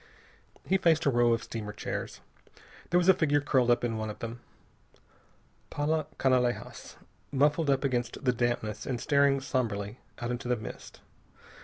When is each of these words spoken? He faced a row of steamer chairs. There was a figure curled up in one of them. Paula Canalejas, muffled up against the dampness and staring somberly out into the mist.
He 0.65 0.79
faced 0.79 1.05
a 1.05 1.11
row 1.11 1.31
of 1.31 1.43
steamer 1.43 1.73
chairs. 1.73 2.21
There 2.89 2.97
was 2.97 3.07
a 3.07 3.13
figure 3.13 3.39
curled 3.39 3.69
up 3.69 3.83
in 3.83 3.97
one 3.97 4.09
of 4.09 4.17
them. 4.17 4.39
Paula 5.69 6.07
Canalejas, 6.17 6.95
muffled 7.31 7.69
up 7.69 7.83
against 7.83 8.25
the 8.25 8.33
dampness 8.33 8.87
and 8.87 8.99
staring 8.99 9.39
somberly 9.41 9.99
out 10.17 10.31
into 10.31 10.47
the 10.47 10.55
mist. 10.55 11.01